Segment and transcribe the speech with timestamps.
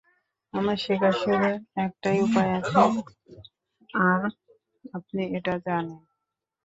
[0.53, 1.49] আমার শেখার শুধু
[1.77, 2.79] একটাই উপায় আছে
[4.03, 4.21] আর
[4.93, 5.99] আপনি এটা জানেন।